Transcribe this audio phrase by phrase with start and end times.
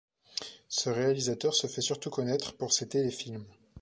[0.67, 3.45] Ce réalisateur se fait surtout connaître pour ses téléfilms.